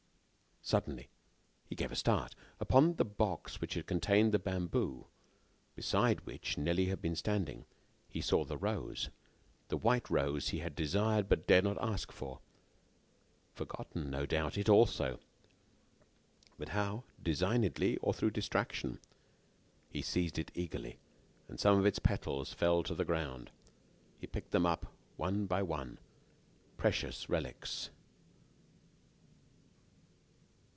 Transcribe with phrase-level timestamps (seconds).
[0.63, 1.09] Suddenly,
[1.65, 2.35] he gave a start.
[2.59, 5.07] Upon the box which contained the bamboo,
[5.75, 7.65] beside which Nelly had been standing,
[8.07, 9.09] he saw the rose,
[9.69, 12.41] the white rose which he had desired but dared not ask for.
[13.55, 15.19] Forgotten, no doubt it, also!
[16.59, 18.99] But how designedly or through distraction?
[19.89, 20.99] He seized it eagerly.
[21.55, 23.49] Some of its petals fell to the ground.
[24.19, 27.89] He picked them up, one by one, like precious relics.